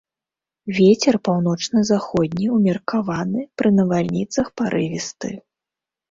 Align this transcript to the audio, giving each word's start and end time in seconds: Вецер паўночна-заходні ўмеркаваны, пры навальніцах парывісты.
Вецер 0.77 1.15
паўночна-заходні 1.27 2.47
ўмеркаваны, 2.55 3.43
пры 3.63 3.69
навальніцах 3.81 4.45
парывісты. 4.63 5.29